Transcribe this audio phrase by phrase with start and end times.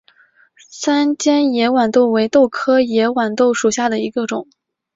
[0.71, 4.47] 三尖野豌豆为豆科野豌豆属下的一个种。